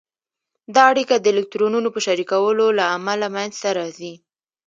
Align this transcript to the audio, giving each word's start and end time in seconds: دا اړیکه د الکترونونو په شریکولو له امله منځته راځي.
دا 0.75 0.83
اړیکه 0.91 1.15
د 1.19 1.25
الکترونونو 1.33 1.87
په 1.91 1.99
شریکولو 2.05 2.65
له 2.77 2.85
امله 2.95 3.27
منځته 3.35 3.69
راځي. 3.77 4.13